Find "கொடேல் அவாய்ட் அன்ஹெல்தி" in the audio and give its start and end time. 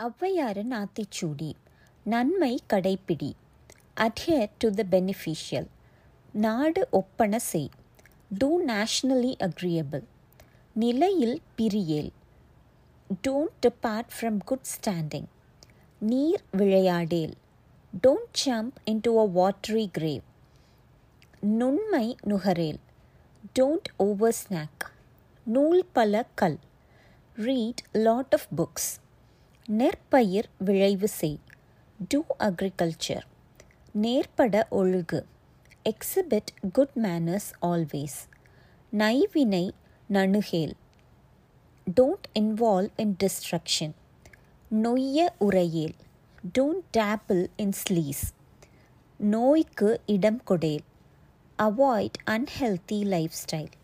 50.43-53.05